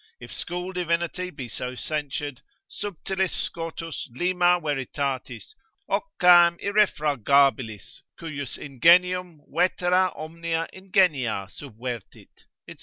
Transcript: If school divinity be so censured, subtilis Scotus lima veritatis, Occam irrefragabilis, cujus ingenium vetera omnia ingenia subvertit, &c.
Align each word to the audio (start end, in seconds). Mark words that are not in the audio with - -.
If 0.19 0.33
school 0.33 0.71
divinity 0.73 1.29
be 1.29 1.47
so 1.47 1.75
censured, 1.75 2.41
subtilis 2.67 3.33
Scotus 3.33 4.09
lima 4.11 4.59
veritatis, 4.59 5.53
Occam 5.87 6.57
irrefragabilis, 6.57 8.01
cujus 8.19 8.57
ingenium 8.57 9.41
vetera 9.47 10.11
omnia 10.17 10.67
ingenia 10.73 11.47
subvertit, 11.51 12.45
&c. 12.67 12.77